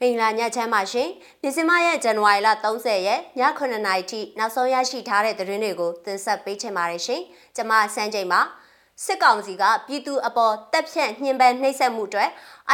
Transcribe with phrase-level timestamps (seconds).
[0.00, 1.08] မင်္ဂလာညချမ်းပါရှင်။
[1.42, 7.20] ဒီဇင်ဘာရဲ့ဇန်နဝါရီလ30ရက်ည9:00နာရီထိနောက်ဆုံးရရှိထားတဲ့သတင်းတွေကိုတင်ဆက်ပေးချင်ပါတယ်ရှင်။
[7.56, 8.40] ကျွန်မစန်းချိန်ပါ
[9.04, 12.24] စစ်ကောင်စီကပြည်သူအပေါ်တပ်ဖြန့်ညှဉ်းပန်းနှိပ်စက်မှုတွေ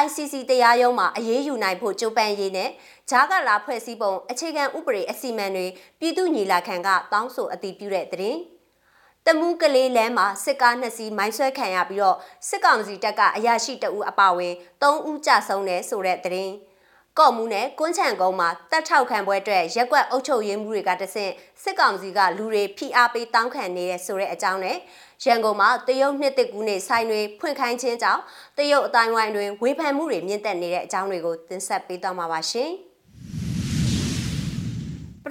[0.04, 2.70] ICC တရားရုံးမှာအရေးယူနိုင်ဖို့ကြိုးပမ်းရေးနဲ့
[3.10, 5.66] ဂျားကလာဖွဲ့စည်းပုံအခြေခံဥပဒေအစီအမံတွေ
[6.00, 8.38] ပြည်သူညီလာခံကတောင်းဆိုအတည်ပြုတဲ့သတင်း။
[9.26, 12.16] တမူးကလေးလမ်းမှာစစ်ကားနှစ်စီးမိုင်းဆွဲခံရပြီးတော့
[12.48, 16.54] စစ်ကောင်စီတပ်ကအရာရှိတအူအပါဝင်3ဦးကြဆုံးတယ်ဆိုတဲ့သတင်း။
[17.18, 24.76] ကော့မှုနဲ့ကွန်းချံကုန်းမှာတပ်ထောက်ခံပွဲအတွက်ရက်ကွက်အုပ်ချုပ်ရေးမှုတွေကတဆင့်စစ်ကောင်စီကလူတွေဖိအားပေးတောင်းခံနေတဲ့ဆိုတဲ့အကြောင်းနဲ့
[25.24, 28.22] ရန်ကုန်မှာတရုတ်နှစ်တကူနဲ့ဆိုင်တွေဖွင့်ခိုင်းခြင်းကြောင့်
[28.58, 32.89] တရုတ်အတိုင်းဝိုင်းတွင်ဝေဖန်မှုတွေမြင့်တက်နေတဲ့အကြောင်းတွေကိုတင်ဆက်ပေးသွားမှာပါရှင်။ပ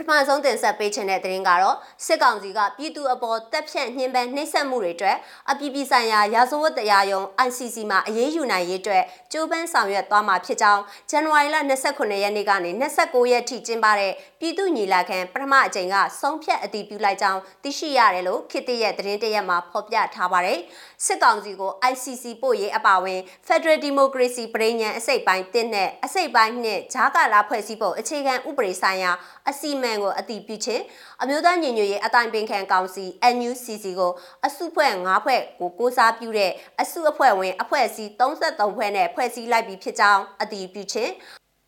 [0.01, 5.17] ထမဆုံးတင်ဆက်ပေးချင်တဲ့သတင်းကတော့စစ်ကောင်စီကပြည်သူအပေါ်တပ်ဖြန့်ညှဉ်းပန်းနှိပ်စက်မှုတွေအတွက်
[5.51, 11.57] အပြည်ပြည်ဆိုင်ရာရာဇဝတ်တရားရုံး ICC မှာအရေးယူနိုင်ရေးအတွက်ကြိုးပမ်းဆောင်ရွက်သွားမှာဖြစ်ကြောင်းဇန်နဝါရီလ
[11.89, 20.59] 29ရက်နေ့ကနေ29ရက်ထိကျင်းပတဲ့ပြည်သူညီလာခံပထမအကြိမ်ကဆုံးဖြတ်အတည်ပြုလိုက်ကြောင်းသိရှိရတယ်လို့ခေတ္တရဲ့သတင်းတရက်မှာဖော်ပြထားပါတယ်။
[21.05, 29.11] စစ်ကောင်စီကို ICC ပို့ရေးအပါအဝင် Federal Democracy ပြည်ညံအစိတ်ပိုင်း1နဲ့အစိတ်ပိုင်း2ဂျားကာလာဖွဲ့စည်းပုံအခြေခံဥပဒေဆိုင်ရာ
[29.49, 30.83] အစီအမံကိုအတည်ပြုခြင်း
[31.21, 34.11] အမျိုးသားညီညွတ်ရေးအတိုင်းပင်ခံကောင်စီ NUCC ကို
[34.45, 41.11] အစုဖွဲ့၅ဖွဲ့ကိုကိုစားပြုတဲ့အစုအဖွဲ့ဝင်အဖွဲ့အစည်း33ဖွဲ့နဲ့ဖွဲ့စည်းလိုက်ပြီးဖြစ်ကြောင်းအတည်ပြုခြင်း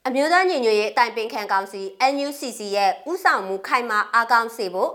[0.08, 1.82] အမျိုးသားညီညွတ်ရေးအတိုင်းပင်ခံကောင်စီ
[2.14, 4.92] NUCC ရဲ့ဥဆောင်မှုခိုင်မာအားကောင်းစေဖို့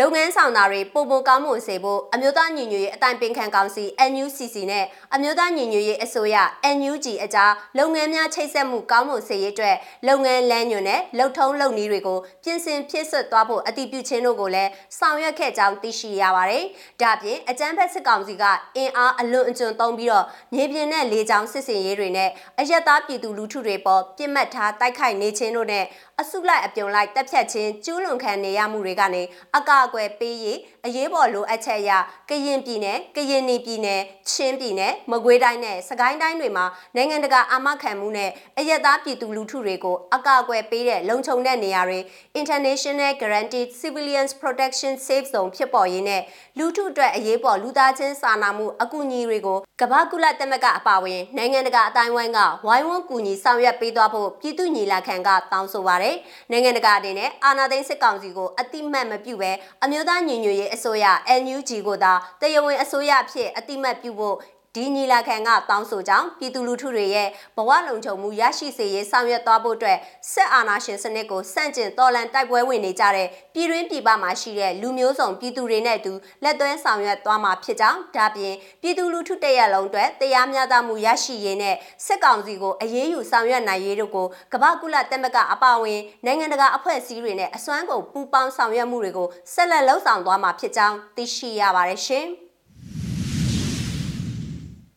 [0.00, 6.36] လုပ်ငန်းဆောင်တာတွေပုံပုံကောင်းမွန်စေဖို့အမျိုးသားညီညွတ်ရေးအတိုင်းပင်ခံကောင်စီ NUCC နဲ့အမျိုးသားညီညွတ်ရေးအစိုးရ
[6.76, 9.76] NUG အကြားလုပ်ငန်းများချိတ်ဆက်မှုကောင်းမွန်စေရေးအတွက်
[10.08, 16.64] လုပ်ငန်းလမ်းညွှန်နဲ့လုပ်ထုံးလုပ်နည်းတွေကိုပြင်ဆင်ဖြစ်ဆွတ်သွားဖို့အတည်ပြုခြင်းတို့ကိုလည်းဆောင်ရွက်ခဲ့ကြောင်းသိရှိရပါတယ်။
[17.02, 18.44] ဒါပြင်အကြမ်းဖက်စစ်ကောင်စီက
[18.76, 25.84] အင်အားအလွန်အကျွံသုံးပြီးတော့မြေပြင်နဲ့လေကြောင်းစစ်စင်ရေးတွေနဲ့အရက်သားပြည်သူလူထုတွေပေါ်ပြစ်မှတ်ထားတိုက်ခိုက်နေခြင်းတို့နဲ့
[26.20, 29.22] အစုလိုက်အပြုံလိုက်တပ်ဖြတ်ခြင်းကျူးလွန်ခံနေရမှုတွေကနေ
[29.56, 31.92] အကာအကွယ်ပေးရေး အရေးပေါ်လိုအပ်ချက်အရ
[32.30, 34.00] ကရင်ပြည်နယ်ကရင်နီပြည်နယ်
[34.30, 41.98] ချင်းပြည်နယ်မကွေးတိုင်းနဲ့စကိုင်းတိုင်းတွေမှာနိုင်ငံတကာအာမခံမှုနဲ့အရက်သားပြည်သူလူထုတွေကိုအကာအကွယ်ပေးတဲ့လုံခြုံတဲ့နေရာတွေ
[42.40, 46.22] International Guaranteed Civilians Protection Safe Zone ဖြစ်ပေါ်ရေးနဲ့
[46.58, 56.16] လူထုအတွက်အရေးပေါ်လူသားချင်းစာနာမှုအကူအညီတွေကိုကမ္ဘာကုလသမဂ္ဂအပါအဝင်နိုင်ငံတကာအတိုင်းဝိုင်းကဝိုင်းဝန်းကူညီဆောင်ရွက်ပေးသွားဖို့ပြည်သူညီလာခံကတောင်းဆိုပါတယ်။
[56.50, 59.50] နိုင်ငံတကာအနေနဲ့အာဏာသိမ်းစစ်ကောင်စီကိုအတိမတ်မပြုဘဲ
[59.84, 61.06] အမျိုးသားညီညွတ်ရေးအစိုးရ
[61.42, 64.36] NUG ကိုသာတရားဝင်အစိုးရဖြစ်အတိမတ်ပြုဖို့
[64.76, 69.98] ဒီညီလာခံကတောင်းဆိုကြောင်းပြည်သူလူထုတွေရဲ့ဘဝလုံခြုံမှုရရှိစေရေးဆောင်ရွက်သွားဖို့အတွက်
[70.32, 76.12] စစ်အာဏာရှင်စနစ်ကိုစန့်ကျင်တော်လှန်တိုက်ပွဲဝင်နေကြတဲ့ပြည်တွင်းပြည်ပမှာရှိတဲ့လူမျိုးစုံပြည်သူတွေနဲ့အတူ
[76.44, 92.28] လက်သွဲဆောင်ရွက်သွားမှာဖြစ်ကြောင်းဒါပြင်ပြည်သူလူထုတရက်လုံးအတွက်တရားမျှတမှုရရှိရေးနဲ့စစ်ကောင်စီကိုအရေးယူဆောင်ရွက်နိုင်ရေးတို့ကိုကမ္ဘာကုလသမဂ္ဂအပါအဝင်နိုင်ငံတကာအဖွဲ့အစည်းတွေနဲ့အစွမ်းကုန်ပူးပေါင်းဆောင်ရွက်မှုတွေကိုဆက်လက်လှုပ်ဆောင်သွားမှာဖြစ်ကြောင်းသိရှိရပါတယ်ရှင်။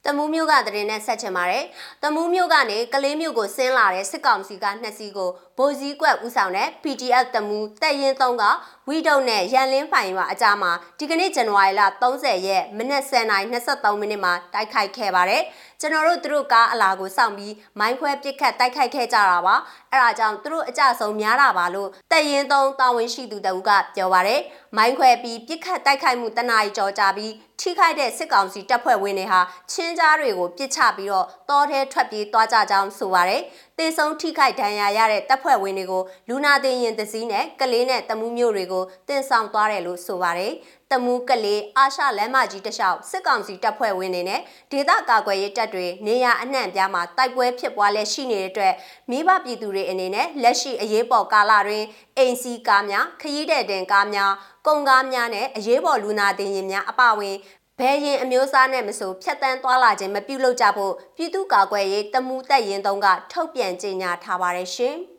[0.08, 1.64] တမူးမြို့ကတရင်နဲ့ဆက်ချင်ပါတယ်။
[2.04, 8.44] တမူးမြို့ကနေကလေးမြို့ကိုဆင်းလာတဲ့စစ်ကောင်စီကနှစ်စီးကိုဗိုလ်စည်းကွက်ဦးဆောင်တဲ့ PDF တမူးတပ်ရင်း3က
[8.90, 15.42] ဝီဒုံနဲ့ရန်လင်းဖိုင်ရွာအကြားမှာဒီကနေ့ဇန်နဝါရီလ30ရက်မနက်10:23မိနစ်မှာတိုက်ခိုက်ခဲ့ပါတယ်။
[15.82, 19.56] ကျွန်တော်တို့သူတို့ကားအလာကိုစောင့်ပြီးမိုင်းခွဲပစ်ခတ်တိုက်ခိုက်ခဲ့ကြတာပါ။
[19.92, 24.42] အဲဒါကြောင့်သူတို့အကြဆုံးများတာပါလို့တပ်ရင်း3တာဝန်ရှိသူတဦးကပြောပါတယ်။
[24.78, 33.42] မိုင်းခွဲပြီးပစ်ခတ်တိုက်ခိုက်မှုတနားရီကြော်ကြပြီးထိခိုက်တဲ့စစ်ကောင်စီတပ်ဖွဲ့ဝင်တွေဟာချင်းကြားတွေကိုပစ်ချပြီးတော့တောထဲထွက်ပြေးသွားကြကြောင်းဆိုပါတယ်။
[33.78, 38.77] တေဆုံးထိခိုက်ဒဏ်ရာရတဲ့တပ်ဖွဲ့ဝင်တွေကိုလူနာတင်ရင်တစည်းနဲ့ကလေးနဲ့တမူးမျိုးတွေကို
[39.08, 40.54] တင်ဆောင်သွားတယ်လို့ဆိုပါတယ်။
[40.92, 48.74] တမူးကလေးအာရှလမ်းမကြီးတလျှောက်စစ်ကောင်စီတပ်ဖွဲ့ဝင်တွေနဲ့ဒေသကာကွယ်ရေးတပ်တွေနေရာအနှံ့ပြားမှာတိုက်ပွဲဖြစ်ပွားလက်ရှိနေတဲ့အတွက်
[49.10, 51.84] မိဘပြည်သူတွေအနေနဲ့လက်ရှိအရေးပေါ်ကာလတွင်
[52.18, 54.32] အိမ်စီကားများခရီးတဲ့တင်ကားများ
[54.68, 57.36] ကုန်ကားများနဲ့အရေးပေါ်လူနာတင်ယာဉ်များအပအဝင်
[57.80, 64.98] ဘယ်ရင်အမျိုးသားနဲ့မဆိုဖြတ်တန်းသွားလာခြင်းမပြုလုပ်ကြဖို့ပြည်သူ့ကာကွယ်ရေးတမူတက်ရင်တုံးကထုတ်ပြန်ကြေညာထားပါတယ်ရှင်။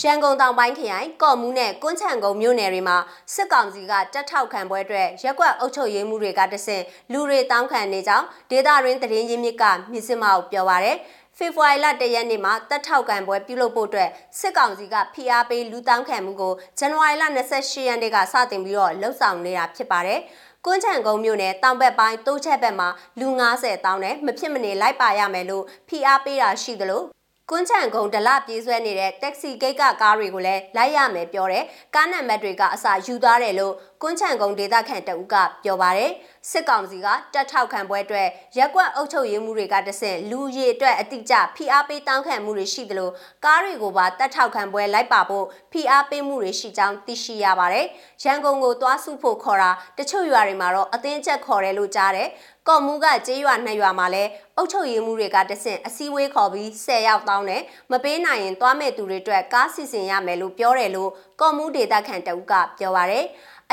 [0.00, 2.96] ရန်ကုန်တောင်ပိုင်းခရိုင်ကော့မူးနဲ့ကွန်းချံကုန်းမြို့နယ်တွေမှာ
[3.34, 10.96] စစ်ကောင်စီကတက်ထောက်ခံပွဲအတွက်ရက်ကွက်အုပ်ချုပ်ရေးမှုတွေကတဆင့်လူတွေတောင်းခံနေကြောင်းဒေသရင်းတရင်ရင်းမြစ်ကမြစ်စမကိုပြောပါရယ်
[11.36, 17.24] ဖေဖော်ဝါရီလတရက်နေ့မှာတက်ထောက်ခံပွဲပြုလုပ်ဖို့အတွက်စစ်ကောင်စီကဖိအားပေးလူတောင်းခံမှုကိုဇန်နဝါရီလ
[17.54, 20.20] 28ရက်နေ့ကစတင်ပြီးတော့လှုပ်ဆောင်နေတာဖြစ်ပါတယ်။
[20.64, 22.88] ကွန်းချံကုန်းမြို့နယ်တောင်ဘက်ပိုင်းတိုးချက်ဘက်မှာ
[23.20, 27.02] လူ90တောင်းနဲ့မဖြစ်မနေလိုက်ပါရမယ်လို့ဖိအားပေးတာရှိသလို
[27.50, 31.64] ကွန်းချံကုန်းဒလပြေးဆွဲနေတဲ့တက္ကစီဂိတ်ကကားတွေကိုလည်းလိုက်ရမယ်ပြောတယ်။
[31.94, 36.10] ကားနံပါတ်တွေကအစယူသွားတယ်လို့ကွန်းချန်ကုန်းဒေသခံတအုပ်ကပြောပါတယ်
[36.50, 43.10] စစ်ကောင်စီကတက်ထောက်ခံပွဲအတွက်ရက်ကွက်အုပ်ချုပ်ရေးမှုတွေကတဆင့်လူရီအတွက်အတိအကျဖိအားပေးတောင်းခံမှုတွေရှိသလို
[43.44, 47.86] ကားတွေကိုပါတက်ထောက်ခံပွဲလိုက်ပါဖို့ဖိအားပေးမှုတွေရှိကြောင်းသိရှိရပါတယ်
[48.22, 52.28] ရန်ကုန်ကိုသွားစုဖို့ခေါ်တာတချို့ရွာတွေမှာတော့အသင်းချက်ခေါ်တယ်လို့ကြားတယ်
[52.68, 61.10] ကော့မူကကျေးရွာနှစ်ရွာမှာလည်းအုပ်ချုပ်ရေးမှုတွေကတဆင့်အစည်းအဝေးခေါ်ပြီး10ရောက်တောင်းတယ်မပေးနိုင်ရင်သွားမဲ့သူတွေအတွက်ကားစီစဉ်ရမယ်လို့ပြောတယ်လို့
[61.40, 63.26] ကော့မူဒေတာခန်တအုပ်ကပြောပါရယ်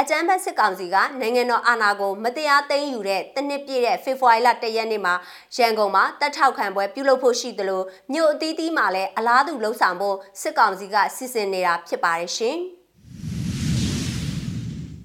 [0.04, 5.14] အကြမ်းဖက်စစ်ကောင်စီကနိုင်ငံတော်အာဏာကိုမတရားသိမ်းယူတဲ့တနစ်ပြည့်တဲ့ဖေဖော်ဝါရီလ၁ရက်နေ့မှာ
[5.58, 7.82] ရန်ကုန်မှာတပ်ထောက်ခံပွဲပြုလုပ်ဖို့ရှိသလို
[8.14, 12.60] မြို့အသီးသီးမှာလည်းအလားတူလှုပ်ဆောင်ဖို့စစ်ကောင်စီကစီစဉ်နေတာဖြစ်ပါတယ်ရှင်။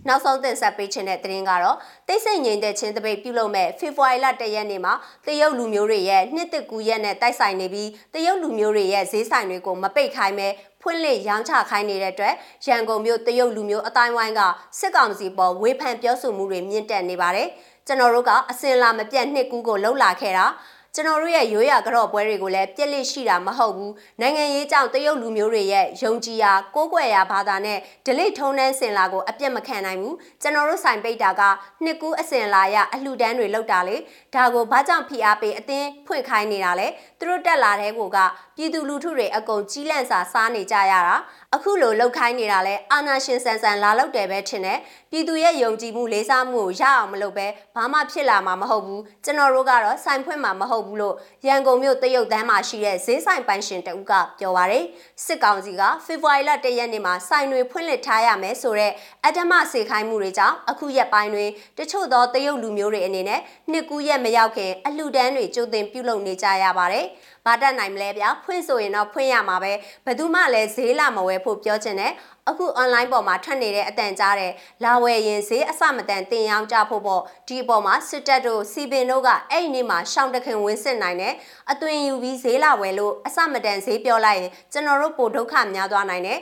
[0.08, 1.76] နောက်ဆုံးတင်ဆက်ပေးခြင်းတဲ့သတင်းကတော့
[2.08, 4.94] တိတ်ဆိတ်ငြိမ်သက်ခြင်းတပိတ်ပြုလုပ်မဲ့ဖေဖော်ဝါရီလ၁ရက်နေ့မှာ
[5.26, 10.48] တရုတ်လူမျိုးတွေရဲ့နှစ်သက်ကူရက်နဲ့တိုက်ဆိုင်နေပြီးတရုတ်လူမျိုးတွေရဲ့ဈေးဆိုင်တွေကိုမပိတ်ခိုင်းပဲ
[10.86, 12.34] ဖွင့်လှစ်ရောင်းချခိုင်းနေတဲ့အတွက်
[12.66, 14.40] ရန်ကုန်မြို့တရုတ်လူမျိုးအတိုင်းဝိုင်းက
[14.78, 17.48] စစ်ကောင်စီပေါ်ဝေဖန်ပြောဆိုမှုတွေမြင့်တက်နေပါတယ်
[17.86, 20.46] ကျွန်တော်တို့ကအစင်လာမပြတ်နှစ်ကူးကိုလှုပ်လာခဲ့တာ
[20.96, 31.42] ကျွန်တော်တို့ရဲ့ရိုးရာကြော့ပွဲတွေကိုလည်းပြက်လက်ရှိတာမဟုတ်ဘူးနိုင်ငံရေးကြောင့်တရုတ်လူမျိုးတွေရဲ့ယုံကြည်ရာကိုးကွယ်ရာဘာသာနဲ့ဒလိထုံးတန်းစင်လာကိုအပြတ်မခံနိုင်ဘူးကျွန်တော်တို့ဆိုင်ပိတ်တာက
[31.84, 33.96] နှစ်ကူးအစင်လာရအလှူဒန်းတွေလောက်တာလေ
[34.34, 36.86] ဒါကိုဘာကြောင့်ဖိအားပေးအတင်းဖွင့်ခိုင်းနေတာလဲ
[37.18, 38.18] သူတို့တက်လာတဲ့ကိုက
[38.56, 41.16] ပြည်သူလူထုတွေအကုန်ကြီးလန့်စာစားနေကြရတာ
[41.56, 44.78] အခုလိုလောက်ခိုင်းနေတာလဲအာနာရှင်ဆန်ဆန်လာလောက်တယ်ပဲထင်တယ်
[45.10, 51.14] ပြည်သူရဲ့ယုံကြည်မှုလေးစားမှုကိုရအောင်မလုပ်ပဲဘာမှဖြစ်လာမှာမဟုတ်ဘူးကျွန်တော်တို့ကတော့ဆိုင်ဖွင့်မှာမဟုတ်ဘူးလို့
[51.46, 54.84] ရန်ကုန်မြို့တရုတ်တန်းမှာရှိတဲ့ဈေးဆိုင်ပိုင်ရှင်တဦးကပြောပါရယ်
[55.24, 58.92] စစ်ကောင်စီကဖေဖော်ဝါရီလ၁ရက်နေ့မှာဆိုင်တွေဖွင့်လှစ်ထားရမယ်ဆိုတော့
[59.26, 67.06] အတမစေခိုင်းမှုတွေကြောင့်အခုရက်ပိုင်းတွင်တချို့သောတရုတ်လူမျိုးတွေအနေနဲ့နှစ်ကူးရက်မရောက်ခင်အလှူဒန်းတွေကြိုတင်ပြုလုပ်နေကြရပါတယ်
[67.46, 69.72] ဘာတတ်နိုင်မလဲဗျာဖွင့်ဆိုရင်တော့ဖွင့်ရမှာပဲ
[70.04, 72.12] ဘယ်သူမှလည်းဈေးလာမဝယ်ဖို့ပြောချင်တယ်
[72.48, 74.52] အခု online ပေါ်မှာထွက်နေတဲ့အတန်ကြားတဲ့
[74.84, 81.34] လာဝယ်ရင်ဈေးအစမတန်တင်ရောင်းကြဖို့ပေါ့ဒီအပေါ်မှာစစ်တပ်တို့စီပင်တို့ကအဲ့ဒီနေ့မှာရှောင်းတခင်ဝင်စစ်နိုင်တယ်
[81.72, 86.38] အသွင်ယူပြီးဈေးလာဝယ်လို့အစမတန်ဈေးပြောလိုက်ရင်ကျွန်တော်တို့ပိုဒုက္ခများသွားနိုင်တယ်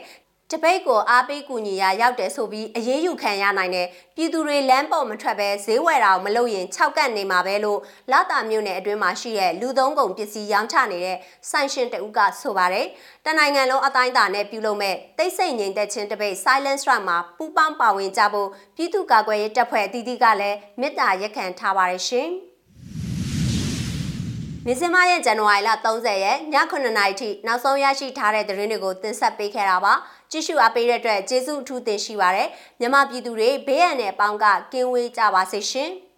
[0.51, 7.79] တပိတ်ကိုအားပေးကူညီရရောက်တယ်ဆိုပြီးအရေးယူခံရနိုင်တယ်ပြည်သူတွေလမ်းပေါ်မထွက်ပဲဈေးဝယ်တာကိုမလုပ်ရင်၆ကတ်နေမှာပဲလို့
[8.11, 11.17] လာတာမြို့နယ်အတွင်းမှာရှိတဲ့လူသုံးကုန်ပစ္စည်းရောင်းချနေတဲ့
[11.49, 12.87] ဆိုင်ရှင်တဦးကဆိုပါတယ်
[13.25, 22.29] တနိုင်ငံလုံးအတိုင်းအတာနဲ့ပြုလုပ်မဲ့တိတ်ဆိတ်ငြိမ်သက်ခြင်းတပိတ် Silence Rock မှာပူးပေါင်းပါဝင်ကြဖို့ပြည်သူ့ကာကွယ်ရေးတပ်ဖွဲ့အသီးသီးကလည်းမေတ္တာရက်ခံထားပါတယ်ရှင်
[24.67, 29.93] မြစမရဲ့ဇန်နဝါရီလ30ရက်ည9:00နာရီထိနောက်ဆုံးရရှိထားတဲ့သတင်းတွေကိုတင်ဆက်ပေးခဲ့တာပါ။
[30.31, 35.91] ကြည့်ရှုအားပေးတဲ့အတွက်ကျေးဇူးအထူးတင်ရှိပါတယ်မြမပြည်သူတွေဘေးရန်နဲ့အပေါင်းကကင်းဝေးကြပါစေရှင်။